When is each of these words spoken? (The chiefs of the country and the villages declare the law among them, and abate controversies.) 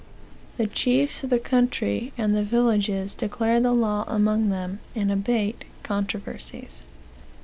(The 0.57 0.65
chiefs 0.65 1.23
of 1.23 1.29
the 1.29 1.37
country 1.37 2.11
and 2.17 2.35
the 2.35 2.41
villages 2.41 3.13
declare 3.13 3.59
the 3.59 3.71
law 3.71 4.03
among 4.07 4.49
them, 4.49 4.79
and 4.95 5.11
abate 5.11 5.65
controversies.) 5.83 6.83